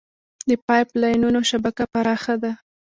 [0.49, 2.51] د پایپ لاینونو شبکه پراخه ده.